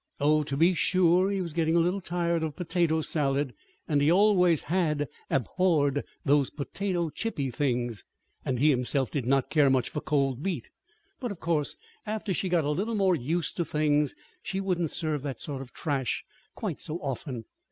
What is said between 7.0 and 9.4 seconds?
chippy things; and he himself did